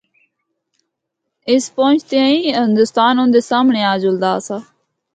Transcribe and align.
اس 1.51 1.63
پہنچدیاں 1.77 2.27
ہی 2.31 2.39
ہندوستان 2.61 3.13
اُندے 3.19 3.41
سامنڑے 3.49 3.81
آ 3.91 3.93
جلدا 4.03 4.29
آسا۔ 4.37 4.57